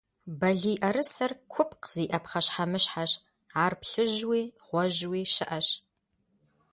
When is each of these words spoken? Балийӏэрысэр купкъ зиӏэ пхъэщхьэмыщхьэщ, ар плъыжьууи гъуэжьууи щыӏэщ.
Балийӏэрысэр 0.39 1.31
купкъ 1.51 1.87
зиӏэ 1.93 2.19
пхъэщхьэмыщхьэщ, 2.23 3.11
ар 3.63 3.73
плъыжьууи 3.81 4.41
гъуэжьууи 4.65 5.21
щыӏэщ. 5.33 5.67